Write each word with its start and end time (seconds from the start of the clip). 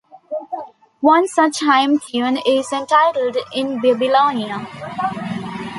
One 1.01 1.27
such 1.27 1.59
hymn 1.59 1.99
tune 1.99 2.37
is 2.43 2.71
entitled 2.73 3.37
"In 3.53 3.79
Babilone". 3.81 4.65